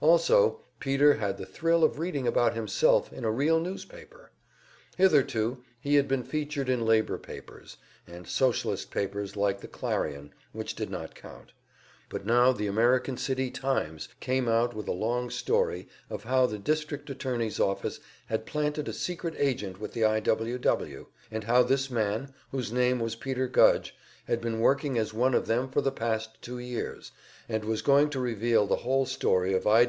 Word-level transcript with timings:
Also, 0.00 0.60
Peter 0.80 1.14
had 1.14 1.38
the 1.38 1.46
thrill 1.46 1.82
of 1.82 1.98
reading 1.98 2.26
about 2.26 2.52
himself 2.52 3.10
in 3.10 3.24
a 3.24 3.30
real 3.30 3.58
newspaper. 3.58 4.32
Hitherto 4.98 5.64
he 5.80 5.94
had 5.94 6.06
been 6.08 6.24
featured 6.24 6.68
in 6.68 6.84
labor 6.84 7.16
papers, 7.16 7.78
and 8.06 8.28
Socialist 8.28 8.90
papers 8.90 9.34
like 9.34 9.62
the 9.62 9.66
"Clarion," 9.68 10.34
which 10.52 10.74
did 10.74 10.90
not 10.90 11.14
count; 11.14 11.52
but 12.10 12.26
now 12.26 12.52
the 12.52 12.66
American 12.66 13.16
City 13.16 13.50
"Times" 13.50 14.10
came 14.20 14.46
out 14.46 14.74
with 14.74 14.88
a 14.88 14.92
long 14.92 15.30
story 15.30 15.88
of 16.10 16.24
how 16.24 16.44
the 16.44 16.58
district 16.58 17.08
attorney's 17.08 17.58
office 17.58 17.98
had 18.26 18.44
"planted" 18.44 18.86
a 18.88 18.92
secret 18.92 19.32
agent 19.38 19.80
with 19.80 19.94
the 19.94 20.04
I. 20.04 20.20
W. 20.20 20.58
W., 20.58 21.06
and 21.30 21.44
how 21.44 21.62
this 21.62 21.90
man, 21.90 22.30
whose 22.50 22.70
name 22.70 23.00
was 23.00 23.16
Peter 23.16 23.48
Gudge, 23.48 23.96
had 24.26 24.40
been 24.40 24.60
working 24.60 24.98
as 24.98 25.12
one 25.14 25.34
of 25.34 25.46
them 25.46 25.70
for 25.70 25.80
the 25.80 25.92
past 25.92 26.40
two 26.42 26.58
years, 26.58 27.12
and 27.46 27.62
was 27.62 27.82
going 27.82 28.08
to 28.08 28.18
reveal 28.18 28.66
the 28.66 28.76
whole 28.76 29.04
story 29.04 29.52
of 29.52 29.66
I. 29.66 29.86